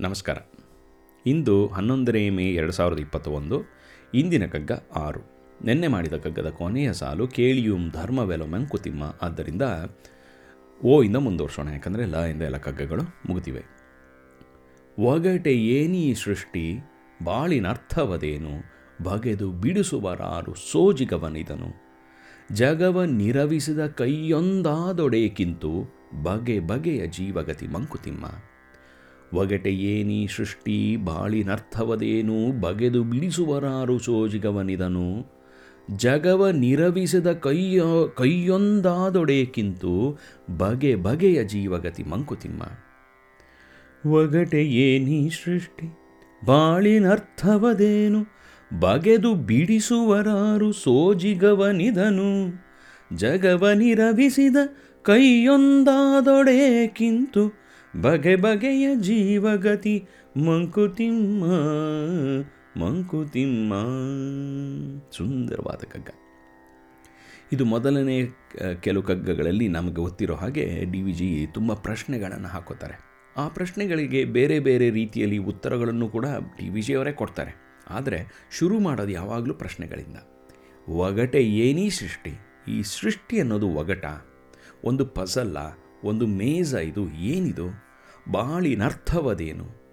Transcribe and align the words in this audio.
ನಮಸ್ಕಾರ. 0.00 0.36
ಇಂದು 1.26 1.66
ಹನ್ನೊಂದನೇ 1.66 2.30
ಮೇ 2.30 2.46
ಎರಡು 2.46 2.72
ಸಾವಿರದ 2.72 2.98
ಇಪ್ಪತ್ತ 2.98 3.28
ಒಂದು 3.28 3.62
ಇಂದಿನ 4.14 4.46
ಕಗ್ಗ 4.46 4.72
ಆರು. 4.96 5.20
ನಿನ್ನೆ 5.64 5.88
ಮಾಡಿದ 5.88 6.12
ಕಗ್ಗದ 6.12 6.50
ಕೊನೆಯ 6.50 6.92
ಸಾಲು 6.92 7.28
ಕೇಳಿಯುಂ 7.28 7.90
ಧರ್ಮವೆಲೋ 7.90 8.46
ಮಂಕುತಿಮ್ಮ 8.46 9.14
ಆದ್ದರಿಂದ 9.22 9.62
ಓ 10.84 11.02
ಇಂದ 11.02 11.16
ಮುಂದುವರ್ಸೋಣ. 11.16 11.68
ಯಾಕಂದರೆ 11.68 12.06
ಲ 12.06 12.14
ಇಂದ 12.14 12.42
ಎಲ್ಲ 12.42 12.56
ಕಗ್ಗಗಳು 12.56 13.02
ಮುಗಿದಿವೆ. 13.02 13.64
ಒಗಟೆ 14.98 15.52
ಏನೀ 15.52 16.14
ಸೃಷ್ಟಿ 16.14 16.78
ಬಾಳಿನರ್ಥವದೇನು 17.24 18.74
ಬಗೆದು 19.04 19.50
ಬಿಡಿಸುವರಾರು 19.50 20.54
ಸೋಜಿಗವನಿದನು. 20.54 21.84
ಜಗವ 22.52 23.04
ನಿರವಿಸಿದ 23.04 23.86
ಕೈಯೊಂದಾದೊಡೆಕಿಂತು 23.86 25.94
ಬಗೆ 26.22 26.60
ಬಗೆಯ 26.60 27.06
ಜೀವಗತಿ 27.06 27.66
ಮಂಕುತಿಮ್ಮ. 27.66 28.24
ಒಗಟೆ 29.34 29.70
ಏನೀ 29.70 30.26
ಸೃಷ್ಟಿ 30.26 30.96
ಬಾಳಿನರ್ಥವದೇನು 30.96 32.60
ಬಗೆದು 32.60 33.04
ಬಿಡಿಸುವರಾರು 33.04 33.98
ಸೋಜಿಗವನಿದನು. 33.98 35.34
ಜಗವ 35.96 36.48
ನಿರವಿಸಿದ 36.48 37.26
ಕೈಯ 37.26 37.82
ಕೈಯೊಂದಾದೊಡೆಕಿಂತು 38.16 40.18
ಬಗೆ 40.56 40.94
ಬಗೆಯ 40.94 41.44
ಜೀವಗತಿ 41.44 42.02
ಮಂಕುತಿಮ್ಮ. 42.02 42.62
ಒಗಟೆ 44.10 44.64
ಏನೀ 44.64 45.28
ಸೃಷ್ಟಿ 45.28 45.98
ಬಾಳಿನರ್ಥವದೇನು 46.46 48.26
ಬಗೆದು 48.80 49.34
ಬಿಡಿಸುವರಾರು 49.34 50.72
ಸೋಜಿಗವನಿದನು. 50.72 52.64
ಜಗವನಿರವಿಸಿದ 53.16 54.56
ಕೈಯೊಂದಾದೊಡೆಕಿಂತು 55.02 57.63
ಬಗೆ 58.02 58.36
ಬಗೆಯ 58.36 58.96
ಜೀವಗತಿ 58.96 60.08
ಮಂಕುತಿಮ್ಮ 60.36 61.44
ಮಂಕುತಿಮ್ಮ. 62.80 63.72
ಸುಂದರವಾದ 65.12 65.76
ಕಗ್ಗ. 65.76 66.08
ಇದು 67.52 67.64
ಮೊದಲನೇ 67.64 68.28
ಕೆಲವು 68.80 69.02
ಕಗ್ಗಗಳಲ್ಲಿ 69.02 69.68
ನಮಗೆ 69.68 69.94
ಗೊತ್ತಿರೋ 69.94 70.34
ಹಾಗೆ 70.34 70.84
ಡಿ 70.84 71.02
ವಿ 71.02 71.12
ಜಿ 71.12 71.46
ತುಂಬ 71.54 71.72
ಪ್ರಶ್ನೆಗಳನ್ನು 71.74 72.48
ಹಾಕೋತಾರೆ. 72.48 72.96
ಆ 73.36 73.48
ಪ್ರಶ್ನೆಗಳಿಗೆ 73.48 74.24
ಬೇರೆ 74.24 74.60
ಬೇರೆ 74.60 74.90
ರೀತಿಯಲ್ಲಿ 74.90 75.38
ಉತ್ತರಗಳನ್ನು 75.38 76.08
ಕೂಡ 76.08 76.26
ಡಿ 76.58 76.68
ವಿ 76.68 76.82
ಜಿಯವರೇ 76.82 77.12
ಕೊಡ್ತಾರೆ. 77.12 77.82
ಆದರೆ 77.90 78.50
ಶುರು 78.58 78.78
ಮಾಡೋದು 78.80 79.10
ಯಾವಾಗಲೂ 79.10 79.54
ಪ್ರಶ್ನೆಗಳಿಂದ. 79.54 80.16
ಒಗಟೆ 80.88 81.44
ಏನೀ 81.44 81.90
ಸೃಷ್ಟಿ? 81.90 82.34
ಈ 82.68 82.82
ಸೃಷ್ಟಿ 82.82 83.40
ಅನ್ನೋದು 83.40 83.68
ಒಗಟ, 83.68 84.04
ಒಂದು 84.84 85.06
ಪಸಲ್ಲ, 85.06 85.58
ಒಂದು 86.04 86.26
ಮೇಜ 86.26 86.74
ಇದು 86.74 87.10
ಏನಿದು? 87.10 87.83
ಬಾಳಿನರ್ಥವದೇನು? 88.30 89.84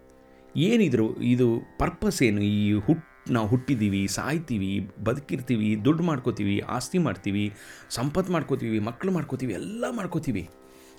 ಏನಿದ್ರು 0.55 1.17
ಇದು 1.19 1.59
ಪರ್ಪಸ್ 1.79 2.23
ಏನು 2.23 2.41
ಈ 2.41 2.73
ಹುಟ್ಟು 2.73 3.33
ನಾವು 3.33 3.47
ಹುಟ್ಟಿದ್ದೀವಿ 3.47 4.07
ಸಾಯ್ತೀವಿ, 4.07 4.89
ಬದುಕಿರ್ತೀವಿ, 5.03 5.75
ದುಡ್ಡು 5.75 6.03
ಮಾಡ್ಕೋತೀವಿ, 6.03 6.59
ಆಸ್ತಿ 6.59 6.97
ಮಾಡ್ತೀವಿ, 6.97 7.53
ಸಂಪತ್ತು 7.89 8.33
ಮಾಡ್ಕೋತೀವಿ 8.33 8.79
ಮಕ್ಕಳು 8.79 9.11
ಮಾಡ್ಕೋತೀವಿ, 9.11 9.53
ಎಲ್ಲ 9.53 9.85
ಮಾಡ್ಕೋತೀವಿ. 9.91 10.49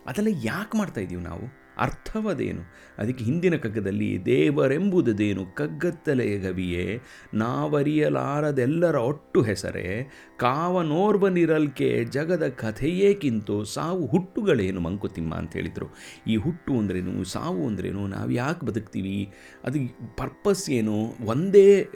ಅದೆಲ್ಲ 0.06 0.28
ಯಾಕೆ 0.44 0.78
ಮಾಡ್ತಾಯಿದ್ದೀವಿ 0.78 1.22
ನಾವು? 1.22 1.61
ಅರ್ಥವದೇನು? 1.78 2.62
ಅದಕ್ಕೆ 2.98 3.24
ಹಿಂದಿನ 3.24 3.56
ಕಗ್ಗದಲ್ಲಿ 3.56 4.24
ದೇವರೆಂಬುದೇನು 4.24 5.54
ಕಗ್ಗತ್ತಲೆಯ 5.54 6.38
ಗವಿಯೇ, 6.38 7.00
ನಾವರಿಯಲಾರದೆಲ್ಲರ 7.34 8.94
ಒಟ್ಟು 8.94 9.42
ಹೆಸರೇ 9.42 10.10
ಕಾವನೋರ್ವನಿರಲ್ಕೆ 10.36 12.04
ಜಗದ 12.04 12.48
ಕಥೆಯೇಕಿಂತು 12.48 13.64
ಸಾವು 13.64 14.06
ಹುಟ್ಟುಗಳೇನು 14.06 14.80
ಮಂಕುತಿಮ್ಮ 14.80 15.34
ಅಂತ 15.34 15.52
ಹೇಳಿದರು 15.52 15.94
ಈ 16.26 16.36
ಹುಟ್ಟು 16.36 16.72
ಅಂದ್ರೇನು, 16.72 17.24
ಸಾವು 17.24 17.66
ಅಂದ್ರೇನು, 17.66 18.06
ನಾವು 18.06 18.30
ಯಾಕೆ 18.30 18.66
ಬದುಕ್ತೀವಿ? 18.66 19.32
ಅದು 19.64 19.78
ಪರ್ಪಸ್ 20.16 20.70
ಏನು? 20.70 21.26
ಒಂದೇ 21.26 21.88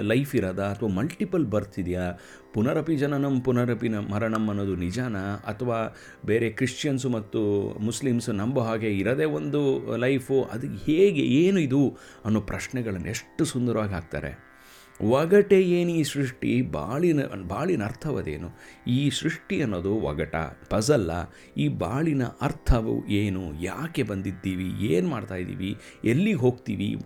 ಲೈಫ್ 0.00 0.34
ಇರೋದ? 0.34 0.60
ಅಥವಾ 0.60 0.88
ಮಲ್ಟಿಪಲ್ 0.88 1.46
ಬರ್ತ್ 1.46 1.78
ಇದೆಯಾ? 1.78 2.12
ಪುನರಪಿ 2.54 2.96
ಜನನಂ, 2.96 3.40
ಪುನರಪಿ 3.40 3.88
ಮರಣಂ 3.88 4.48
ಅನ್ನೋದು 4.48 4.76
ನಿಜಾನ? 4.76 5.16
ಅಥವಾ 5.16 5.96
ಬೇರೆ 6.26 6.50
ಕ್ರಿಶ್ಚಿಯನ್ಸು 6.50 7.08
ಮತ್ತು 7.08 7.40
ಮುಸ್ಲಿಮ್ಸು 7.80 8.32
ನಂಬೋ 8.32 8.60
ಹಾಗೆ 8.60 8.86
ಇರೋದೇ 8.86 9.23
ಒಂದು 9.24 9.96
ಲೈಫು, 9.96 10.42
ಅದು 10.42 10.66
ಹೇಗೆ, 10.66 11.20
ಏನು 11.20 11.58
ಇದು 11.58 11.96
ಅನ್ನೋ 12.24 12.40
ಪ್ರಶ್ನೆಗಳನ್ನು 12.40 13.08
ಎಷ್ಟು 13.08 13.44
ಸುಂದರವಾಗಿ 13.44 13.92
ಹಾಕ್ತಾರೆ. 13.92 14.54
ಒಗಟೆ 15.00 15.62
ಏನು 15.62 15.90
ಈ 15.90 16.02
ಸೃಷ್ಟಿ? 16.02 16.62
ಬಾಳಿನ 16.62 17.20
ಬಾಳಿನ 17.48 17.84
ಅರ್ಥವದೇನು? 17.84 18.50
ಈ 18.86 19.10
ಸೃಷ್ಟಿ 19.10 19.62
ಅನ್ನೋದು 19.62 19.94
ಒಗಟ 19.94 20.36
ಪಜಲ್ಲ 20.70 21.10
ಈ 21.56 21.68
ಬಾಳಿನ 21.68 22.24
ಅರ್ಥವು 22.24 23.06
ಏನು? 23.06 23.62
ಯಾಕೆ 23.62 24.02
ಬಂದಿದ್ದೀವಿ? 24.02 24.86
ಏನು 24.86 25.08
ಮಾಡ್ತಾ 25.08 25.34
ಇದ್ದೀವಿ 25.34 25.76
ಎಲ್ಲಿಗೆ 26.04 26.38
ಹೋಗ್ತೀವಿ? 26.38 26.96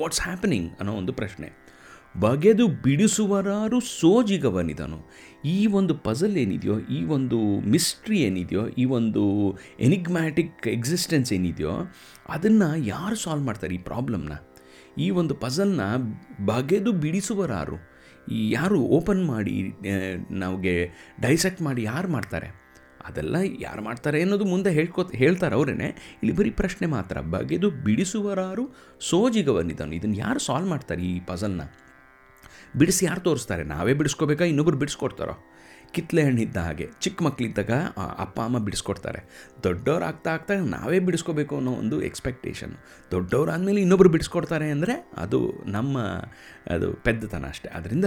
ವಾಟ್ಸ್ 0.00 0.20
ಹ್ಯಾಪನಿಂಗ್ 0.20 0.72
ಅನ್ನೋ 0.78 0.92
ಒಂದು 0.92 1.12
ಪ್ರಶ್ನೆ. 1.12 1.67
ಬಗೆದು 2.14 2.68
ಬಿಡಿಸುವರಾರು 2.68 3.80
ಸೋಜಿಗವನಿದನು. 3.80 4.98
ಈ 5.44 5.66
ಒಂದು 5.66 5.94
ಪಜಲ್ 5.94 6.36
ಏನಿದೆಯೋ, 6.36 6.76
ಈ 6.78 7.04
ಒಂದು 7.04 7.38
ಮಿಸ್ಟ್ರಿ 7.74 8.18
ಏನಿದೆಯೋ, 8.18 8.68
ಈ 8.68 8.84
ಒಂದು 8.84 9.24
ಎನಿಗ್ಮ್ಯಾಟಿಕ್ 9.80 10.68
ಎಕ್ಸಿಸ್ಟೆನ್ಸ್ 10.68 11.32
ಏನಿದೆಯೋ, 11.32 11.74
ಅದನ್ನು 12.28 12.68
ಯಾರು 12.84 13.16
ಸಾಲ್ವ್ 13.16 13.44
ಮಾಡ್ತಾರೆ 13.44 13.74
ಈ 13.74 13.78
ಪ್ರಾಬ್ಲಮ್ನ 13.78 14.32
ಈ 14.98 15.10
ಒಂದು 15.10 15.34
ಪಜಲ್ನ 15.34 15.80
ಬಗೆದು 16.44 16.92
ಬಿಡಿಸುವರಾರು 16.92 17.76
ಯಾರು 18.50 18.78
ಓಪನ್ 18.96 19.24
ಮಾಡಿ 19.24 19.56
ನಮಗೆ 20.42 20.74
ಡೈಸೆಕ್ಟ್ 21.20 21.62
ಮಾಡಿ 21.62 21.82
ಯಾರು 21.82 22.08
ಮಾಡ್ತಾರೆ? 22.08 22.48
ಅದೆಲ್ಲ 23.08 23.36
ಯಾರು 23.60 23.82
ಮಾಡ್ತಾರೆ 23.82 24.18
ಅನ್ನೋದು 24.22 24.44
ಮುಂದೆ 24.44 24.70
ಹೇಳ್ಕೊ, 24.70 25.02
ಹೇಳ್ತಾರೆ 25.14 25.54
ಅವರೇ 25.54 25.72
ಇಲ್ಲಿ 26.22 26.34
ಬರೀ 26.36 26.50
ಪ್ರಶ್ನೆ 26.50 26.86
ಮಾತ್ರ, 26.86 27.20
ಬಗೆದು 27.20 27.70
ಬಿಡಿಸುವರಾರು 27.70 28.64
ಸೋಜಿಗವನಿದನು. 29.00 29.92
ಇದನ್ನು 29.92 30.16
ಯಾರು 30.16 30.38
ಸಾಲ್ವ್ 30.38 30.68
ಮಾಡ್ತಾರೆ 30.68 31.02
ಈ 31.02 31.20
ಪಜಲ್ನ 31.20 31.62
ಬಿಡಿಸಿ 32.76 33.04
ಯಾರು 33.04 33.20
ತೋರಿಸ್ತಾರೆ? 33.20 33.64
ನಾವೇ 33.64 33.94
ಬಿಡಿಸ್ಕೋಬೇಕಾ? 33.94 34.44
ಇನ್ನೊಬ್ರು 34.44 34.76
ಬಿಡಿಸ್ಕೊಡ್ತಾರೋ? 34.76 35.57
ಕಿತ್ಲೆ 35.94 36.22
ಇದ್ದ 36.22 36.56
ಹಾಗೆ. 36.56 36.86
ಚಿಕ್ಕ 37.00 37.22
ಮಕ್ಕಳಿದ್ದಾಗ 37.22 37.70
ಅಪ್ಪ, 38.18 38.40
ಅಮ್ಮ 38.40 38.58
ಬಿಡಿಸ್ಕೊಡ್ತಾರೆ. 38.58 39.20
ದೊಡ್ಡವ್ರು 39.64 40.04
ಆಗ್ತಾ 40.04 40.30
ಆಗ್ತಾ 40.30 40.54
ನಾವೇ 40.54 40.98
ಬಿಡಿಸ್ಕೋಬೇಕು 40.98 41.56
ಅನ್ನೋ 41.56 41.72
ಒಂದು 41.72 42.02
ಎಕ್ಸ್ಪೆಕ್ಟೇಷನ್ 42.02 42.72
ದೊಡ್ಡವ್ರು 43.10 43.52
ಆದಮೇಲೆ 43.52 43.80
ಇನ್ನೊಬ್ರು 43.80 44.08
ಬಿಡಿಸ್ಕೊಡ್ತಾರೆ 44.08 44.70
ಅಂದರೆ 44.70 45.10
ಅದು 45.16 45.52
ನಮ್ಮ, 45.66 45.98
ಅದು 46.70 46.92
ಪೆದ್ದತನ 46.92 47.44
ಅಷ್ಟೇ. 47.48 47.68
ಅದರಿಂದ 47.68 48.04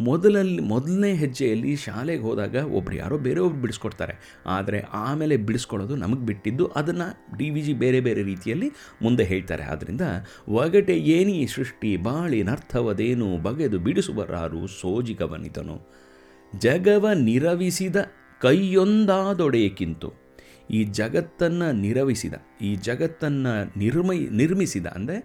ಮೊದಲಲ್ಲಿ, 0.00 0.62
ಮೊದಲನೇ 0.62 1.12
ಹೆಜ್ಜೆಯಲ್ಲಿ 1.14 1.76
ಶಾಲೆಗೆ 1.76 2.22
ಹೋದಾಗ 2.22 2.56
ಒಬ್ರು 2.56 2.96
ಯಾರೋ 2.96 3.18
ಬೇರೆಯೊಬ್ರು 3.18 3.60
ಬಿಡಿಸ್ಕೊಡ್ತಾರೆ. 3.60 4.44
ಆದರೆ 4.46 4.80
ಆಮೇಲೆ 4.80 5.36
ಬಿಡಿಸ್ಕೊಳ್ಳೋದು 5.36 5.96
ನಮಗೆ 5.96 6.26
ಬಿಟ್ಟಿದ್ದು 6.26 6.66
ಅದನ್ನು 6.66 7.38
ಡಿ 7.38 7.50
ವಿ 7.50 7.60
ಜಿ 7.60 7.72
ಬೇರೆ 7.72 8.00
ಬೇರೆ 8.00 8.22
ರೀತಿಯಲ್ಲಿ 8.22 8.70
ಮುಂದೆ 9.02 9.24
ಹೇಳ್ತಾರೆ. 9.24 9.64
ಆದ್ದರಿಂದ 9.64 10.00
ಒಗಟೆ 10.48 10.96
ಏನೀ 10.98 11.46
ಸೃಷ್ಟಿ 11.46 11.96
ಬಾಳಿನರ್ಥವದೇನು 11.96 13.38
ಬಗೆದು 13.42 13.78
ಬಿಡಿಸುವರಾರು 13.78 14.66
ಸೋಜಿಗವನಿತನು 14.66 16.07
ಜಗವ 16.56 17.12
ನಿರವಿಸಿದ 17.12 17.96
ಕೈಯೊಂದಾದೊಡೆಯಕ್ಕಿಂತು 18.42 20.28
ಈ 20.70 20.84
ಜಗತ್ತನ್ನು 20.84 21.72
ನಿರವಿಸಿದ, 21.72 22.34
ಈ 22.62 22.76
ಜಗತ್ತನ್ನು 22.76 23.78
ನಿರ್ಮೈ, 23.78 24.18
ನಿರ್ಮಿಸಿದ, 24.18 24.86
ಅಂದರೆ 24.86 25.16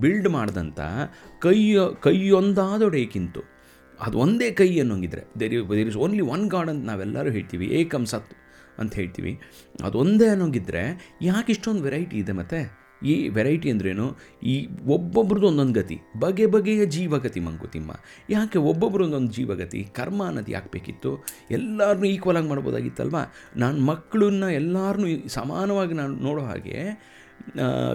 ಬಿಲ್ಡ್ 0.00 0.28
ಮಾಡಿದಂಥ 0.28 0.80
ಕೈಯ 1.38 1.80
ಕೈಯೊಂದಾದೊಡೆಯಕ್ಕಿಂತು 2.02 3.42
ಅದು 4.00 4.18
ಒಂದೇ 4.18 4.50
ಕೈ 4.50 4.80
ಅನ್ನೋಂಗಿದ್ರೆ 4.80 5.40
there 5.40 5.70
there 5.70 5.88
is 5.88 5.96
only 5.96 6.20
one 6.20 6.50
God 6.50 6.70
ಅಂತ 6.70 6.84
ನಾವೆಲ್ಲರೂ 6.84 7.30
ಹೇಳ್ತೀವಿ, 7.30 7.66
ಏಕಂ 7.66 8.06
ಸತ್ 8.06 8.34
ಅಂತ 8.78 8.94
ಹೇಳ್ತೀವಿ. 8.94 9.40
ಅದೊಂದೇ 9.84 10.28
ಅನ್ನೋಂಗಿದ್ರೆ 10.28 11.12
ಯಾಕೆ 11.22 11.52
ಇಷ್ಟೊಂದು 11.52 11.82
ವೆರೈಟಿ 11.82 12.16
ಇದೆ 12.16 12.32
ಮತ್ತು? 12.32 12.81
ಈ 13.04 13.28
ವೆರೈಟಿ 13.28 13.70
ಅಂದ್ರೇನು? 13.70 14.06
ಈ 14.42 14.54
ಒಬ್ಬೊಬ್ರದ್ದು 14.86 15.46
ಒಂದೊಂದು 15.46 15.76
ಗತಿ. 15.80 15.96
ಬಗೆ 16.18 16.46
ಬಗೆಯ 16.46 16.84
ಜೀವಗತಿ 16.86 17.40
ಮಂಕುತಿಮ್ಮ. 17.40 17.92
ಯಾಕೆ 18.30 18.58
ಒಬ್ಬೊಬ್ರು 18.58 19.04
ಒಂದೊಂದು 19.04 19.32
ಜೀವಗತಿ? 19.32 19.82
ಕರ್ಮ 19.84 20.22
ಅನ್ನೋದು 20.26 20.52
ಯಾಕೆ 20.52 20.70
ಬೇಕಿತ್ತು? 20.72 21.12
ಎಲ್ಲರನ್ನೂ 21.50 22.04
ಈಕ್ವಲ್ 22.04 22.36
ಆಗಿ 22.36 22.48
ಮಾಡ್ಬೋದಾಗಿತ್ತಲ್ವಾ? 22.48 23.24
ನಾನು 23.56 23.80
ಮಕ್ಕಳನ್ನ 23.80 24.44
ಎಲ್ಲರನ್ನೂ 24.44 25.28
ಸಮಾನವಾಗಿ 25.28 25.94
ನಾನು 25.94 26.14
ನೋಡೋ 26.16 26.44
ಹಾಗೆ 26.44 26.78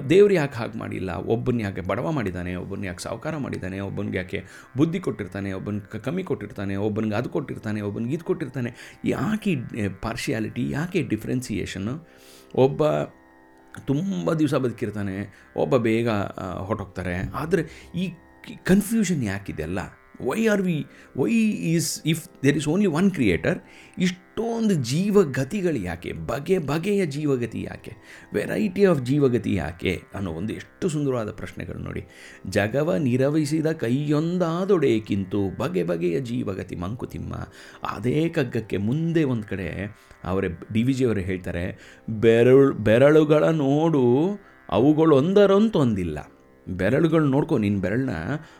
ದೇವ್ರು 0.09 0.34
ಯಾಕೆ 0.34 0.56
ಹಾಗೆ 0.57 0.78
ಮಾಡಿಲ್ಲ? 0.78 1.12
ಒಬ್ಬನ 1.16 1.59
ಯಾಕೆ 1.62 1.81
ಬಡವ 1.81 2.12
ಮಾಡಿದ್ದಾನೆ 2.12 2.55
ಒಬ್ಬನ 2.55 2.85
ಯಾಕೆ 2.85 3.03
ಸಾವುಕಾರ 3.03 3.37
ಮಾಡಿದ್ದಾನೆ 3.37 3.79
ಒಬ್ಬನಿಗೆ 3.79 4.17
ಯಾಕೆ 4.17 4.40
ಬುದ್ಧಿ 4.78 4.99
ಕೊಟ್ಟಿರ್ತಾನೆ, 4.99 5.53
ಒಬ್ಬನ 5.53 5.79
ಕಮ್ಮಿ 5.79 6.23
ಕೊಟ್ಟಿರ್ತಾನೆ, 6.23 6.76
ಒಬ್ಬನಿಗೆ 6.76 7.16
ಅದು 7.16 7.29
ಕೊಟ್ಟಿರ್ತಾನೆ, 7.29 7.82
ಒಬ್ಬನಿಗೆ 7.82 8.14
ಇದು 8.14 8.26
ಕೊಟ್ಟಿರ್ತಾನೆ. 8.26 8.72
ಯಾಕೆ 9.05 9.53
ಪಾರ್ಶಿಯಾಲಿಟಿ 10.02 10.70
ಯಾಕೆ 10.70 11.02
ಡಿಫ್ರೆನ್ಸಿಯೇಷನ್ನು 11.03 11.96
ಒಬ್ಬ 12.55 12.84
ತುಂಬ 13.85 14.34
ದಿವಸ 14.34 14.53
ಬದುಕಿರ್ತಾನೆ 14.53 15.16
ಒಬ್ಬ 15.58 15.78
ಬೇಗ 15.78 16.09
ಹೊರಟೋಗ್ತಾರೆ. 16.59 17.16
ಆದರೆ 17.34 17.91
ಈ 17.96 18.14
ಕನ್ಫ್ಯೂಷನ್ 18.64 19.24
ಯಾಕಿದೆ 19.24 19.64
ಅಲ್ಲ? 19.64 19.79
Why 20.22 20.47
are 20.47 20.61
we 20.61 20.85
why 21.17 21.31
is 21.73 22.02
if 22.05 22.43
there 22.43 22.58
is 22.58 22.67
only 22.67 22.85
one 22.85 23.11
creator 23.11 23.59
ಇಷ್ಟೊಂದು 23.97 24.73
ಜೀವಗತಿಗಳು 24.73 25.78
ಯಾಕೆ? 25.78 26.11
ಬಗೆ 26.11 26.58
ಬಗೆಯ 26.58 27.05
ಜೀವಗತಿ 27.05 27.61
ಯಾಕೆ? 27.61 27.93
ವೆರೈಟಿ 28.34 28.85
ಆಫ್ 28.85 29.02
ಜೀವಗತಿ 29.02 29.55
ಯಾಕೆ? 29.55 30.02
ಅನ್ನೋ 30.14 30.31
ಒಂದು 30.31 30.53
ಎಷ್ಟು 30.53 30.90
ಸುಂದರವಾದ 30.90 31.31
ಪ್ರಶ್ನೆಗಳು 31.31 31.78
ನೋಡಿ. 31.78 32.05
ಜಗವ 32.49 32.96
ನಿರವಹಿಸಿದ 32.96 33.72
ಕೈಯೊಂದಾದೊಡೆಯಕ್ಕಿಂತು 33.72 35.58
ಬಗೆ 35.58 35.84
ಬಗೆಯ 35.84 36.20
ಜೀವಗತಿ 36.20 36.75
ಮಂಕುತಿಮ್ಮ. 36.75 37.34
ಅದೇ 37.87 38.29
ಕಗ್ಗಕ್ಕೆ 38.29 38.78
ಮುಂದೆ 38.78 39.23
ಒಂದು 39.23 39.47
ಕಡೆ 39.47 39.97
ಅವರೇ 40.23 40.47
ಡಿ 40.73 40.84
ವಿ 40.84 40.93
ಜಿಯವರು 40.93 41.20
ಹೇಳ್ತಾರೆ, 41.20 41.96
ಬೆರಳು, 42.09 42.73
ಬೆರಳುಗಳ 42.73 43.43
ನೋಡು 43.43 44.40
ಅವುಗಳೊಂದರಂತೊಂದಿಲ್ಲ. 44.70 46.31
ಬೆರಳುಗಳು 46.67 47.25
ನೋಡ್ಕೊ 47.25 47.58
ನಿನ್ನ 47.58 47.81
ಬೆರಳನ್ನ 47.81 48.09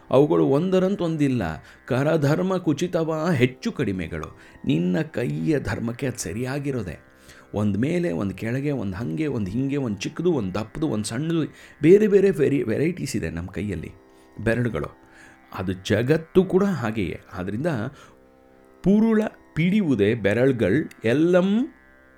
ಅವುಗಳು 0.10 0.46
ಒಂದರಂತ 0.46 1.02
ಒಂದಿಲ್ಲ. 1.02 1.64
ಕರಧರ್ಮ 1.88 2.58
ಕುಚಿತವ 2.58 3.30
ಹೆಚ್ಚು 3.36 3.72
ಕಡಿಮೆಗಳು. 3.72 4.40
ನಿನ್ನ 4.66 5.02
ಕೈಯ 5.02 5.60
ಧರ್ಮಕ್ಕೆ 5.60 6.08
ಅದು 6.08 6.18
ಸರಿಯಾಗಿರೋದೆ. 6.18 7.08
ಒಂದು 7.54 7.80
ಮೇಲೆ, 7.80 8.12
ಒಂದು 8.12 8.36
ಕೆಳಗೆ, 8.36 8.72
ಒಂದು 8.72 8.98
ಹಾಗೆ, 8.98 9.28
ಒಂದು 9.28 9.52
ಹಿಂಗೆ, 9.52 9.78
ಒಂದು 9.78 9.98
ಚಿಕ್ಕದು, 9.98 10.34
ಒಂದು 10.34 10.54
ದಪ್ಪದು, 10.54 10.88
ಒಂದು 10.88 11.06
ಸಣ್ಣದು, 11.06 11.54
ಬೇರೆ 11.82 12.08
ಬೇರೆ 12.08 12.32
ವೆರಿ, 12.32 12.64
ವೆರೈಟೀಸ್ 12.64 13.16
ಇದೆ 13.16 13.30
ನಮ್ಮ 13.30 13.50
ಕೈಯಲ್ಲಿ 13.50 13.92
ಬೆರಳುಗಳು. 14.44 14.98
ಅದು 15.54 15.74
ಜಗತ್ತು 15.74 16.44
ಕೂಡ 16.44 16.64
ಹಾಗೆಯೇ. 16.64 17.20
ಆದ್ದರಿಂದ 17.34 17.68
ಪುರುಳ 18.84 19.22
ಪಿಡಿಯುವುದೇ 19.54 20.14
ಬೆರಳುಗಳು 20.14 20.92
ಎಲ್ಲಂ 21.04 21.68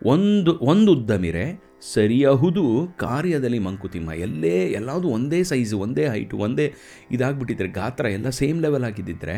ಒಂದು 0.05 0.59
ಒಂದು 0.61 0.93
ಉದ್ದಮಿರೆ 0.93 1.68
ಸರಿಯಹುದು 1.81 2.93
ಕಾರ್ಯದಲ್ಲಿ 2.97 3.59
ಮಂಕುತಿಮ್ಮ, 3.59 4.11
ಎಲ್ಲೇ 4.11 4.67
ಎಲ್ಲಾವುದು 4.69 5.07
ಒಂದೇ 5.07 5.43
ಸೈಜು 5.43 5.79
ಒಂದೇ 5.79 6.07
ಹೈಟು 6.07 6.37
ಒಂದೇ 6.37 6.73
ಇದಾಗ್ಬಿಟ್ಟಿದ್ರೆ, 7.11 7.69
ಗಾತ್ರ 7.69 8.05
ಎಲ್ಲ 8.05 8.29
ಸೇಮ್ 8.29 8.61
ಲೆವೆಲ್ 8.61 8.83
ಆಗಿದ್ದಿದ್ರೆ 8.83 9.35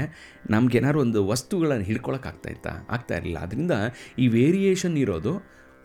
ನಮ್ಗೇನಾದ್ರು 0.50 1.02
ಒಂದು 1.02 1.28
ವಸ್ತುಗಳನ್ನು 1.28 1.84
ಹಿಡ್ಕೊಳಕ್ಕಾಗ್ತಾ 1.84 2.50
ಇತ್ತಾ, 2.50 2.88
ಆಗ್ತಾ 2.90 3.18
ಇರಲಿಲ್ಲ. 3.18 3.40
ಅದರಿಂದ 3.40 3.72
ಈ 4.20 4.28
ವೇರಿಯೇಷನ್ 4.28 4.98
ಇರೋದು 4.98 5.34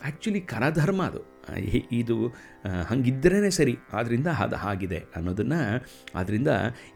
ಆ್ಯಕ್ಚುಲಿ 0.04 0.40
ಕರಧರ್ಮ 0.40 1.02
ಅದು. 1.02 1.20
ಇದು 1.92 2.28
ಹಂಗಿದ್ರೇ 2.88 3.50
ಸರಿ. 3.50 3.76
ಆದ್ದರಿಂದ 3.92 4.26
ಅದು 4.26 4.56
ಆಗಿದೆ 4.56 4.98
ಅನ್ನೋದನ್ನು 5.16 5.60
ಆದ್ದರಿಂದ 6.14 6.48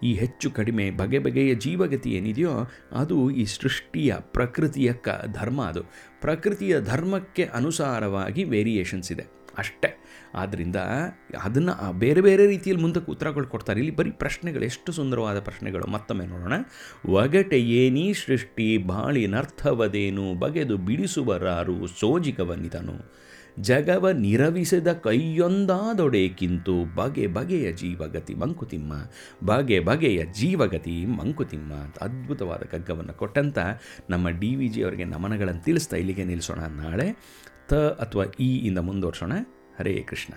ಈ 0.02 0.14
ಹೆಚ್ಚು 0.14 0.50
ಕಡಿಮೆ 0.50 0.90
ಬಗೆ 0.90 1.18
ಬಗೆಯ 1.18 1.54
ಜೀವಗತಿ 1.54 2.10
ಏನಿದೆಯೋ 2.10 2.54
ಅದು 2.92 3.30
ಈ 3.30 3.44
ಸೃಷ್ಟಿಯ 3.44 4.14
ಪ್ರಕೃತಿಯ 4.18 4.92
ಕ, 4.92 5.08
ಧರ್ಮ 5.32 5.62
ಅದು. 5.62 5.82
ಪ್ರಕೃತಿಯ 6.20 6.80
ಧರ್ಮಕ್ಕೆ 6.80 7.44
ಅನುಸಾರವಾಗಿ 7.44 8.44
ವೇರಿಯೇಷನ್ಸ್ 8.44 9.12
ಇದೆ. 9.12 9.39
ಅಷ್ಟೇ. 9.60 10.04
ಆದ್ದರಿಂದ 10.34 10.76
ಅದನ್ನು 11.42 11.92
ಬೇರೆ 11.92 12.20
ಬೇರೆ 12.20 12.46
ರೀತಿಯಲ್ಲಿ 12.46 12.82
ಮುಂದಕ್ಕೆ 12.82 13.12
ಉತ್ತರಗಳು 13.12 13.46
ಕೊಡ್ತಾರೆ. 13.46 13.80
ಇಲ್ಲಿ 13.80 13.96
ಬರೀ 13.96 14.10
ಪ್ರಶ್ನೆಗಳು, 14.10 14.64
ಎಷ್ಟು 14.64 14.92
ಸುಂದರವಾದ 14.92 15.40
ಪ್ರಶ್ನೆಗಳು. 15.40 15.86
ಮತ್ತೊಮ್ಮೆ 15.86 16.26
ನೋಡೋಣ. 16.26 16.52
ಒಗಟೆ 17.08 17.60
ಏನೀ 17.60 18.12
ಸೃಷ್ಟಿ 18.12 18.78
ಬಾಳಿನರ್ಥವದೇನು? 18.78 20.34
ಬಗೆದು 20.34 20.76
ಬಿಡಿಸುವರಾರು 20.76 21.86
ಸೋಜಿಗವನಿದನು. 21.86 23.20
ಜಗವ 23.60 24.10
ನಿರವಿಸಿದ 24.10 24.92
ಕೈಯೊಂದಾದೊಡೆಕಿಂತು 24.92 26.94
ಬಗೆ 26.94 27.26
ಬಗೆಯ 27.26 27.72
ಜೀವಗತಿ 27.72 28.34
ಮಂಕುತಿಮ್ಮ. 28.34 28.92
ಬಗೆ 29.46 29.80
ಬಗೆಯ 29.80 30.24
ಜೀವಗತಿ 30.32 31.06
ಮಂಕುತಿಮ್ಮ. 31.06 31.74
ಅಂತ 31.74 31.98
ಅದ್ಭುತವಾದ 31.98 32.58
ಕಗ್ಗವನ್ನು 32.58 33.12
ಕೊಟ್ಟಂತ 33.12 33.58
ನಮ್ಮ 34.10 34.28
ಡಿ 34.28 34.56
ವಿ 34.56 34.68
ಜಿ 34.68 34.82
ಅವರಿಗೆ 34.82 35.04
ನಮನಗಳನ್ನು 35.04 35.64
ತಿಳಿಸ್ತಾ 35.64 35.96
ಇಲ್ಲಿಗೆ 35.96 36.24
ನಿಲ್ಲಿಸೋಣ 36.24 36.58
ನಾಳೆ. 36.58 37.16
ಅಥವಾ 37.72 38.24
ಇ 38.40 38.66
ಇಂದ 38.66 38.78
ಮುಂದುವರ್ಸೋಣ. 38.78 39.32
ಹರೇ 39.78 40.04
ಕೃಷ್ಣ. 40.08 40.34